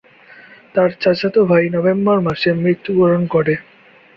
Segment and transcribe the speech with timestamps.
[0.75, 3.53] তার চাচাতো ভাই নভেম্বর মাসে মৃত্যুবরণ করে।